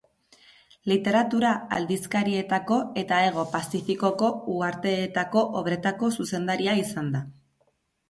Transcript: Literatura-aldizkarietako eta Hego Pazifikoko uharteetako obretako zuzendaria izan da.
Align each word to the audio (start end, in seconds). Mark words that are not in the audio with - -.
Literatura-aldizkarietako 0.91 2.79
eta 3.03 3.21
Hego 3.27 3.45
Pazifikoko 3.53 4.33
uharteetako 4.57 5.47
obretako 5.63 6.15
zuzendaria 6.21 6.79
izan 6.85 7.17
da. 7.19 7.27